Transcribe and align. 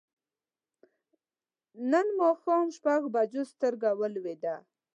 نن 1.91 2.07
ماښام 2.19 2.65
پر 2.69 2.73
شپږو 2.75 3.07
بجو 3.15 3.41
سترګه 3.53 3.89
ولوېده. 3.99 4.55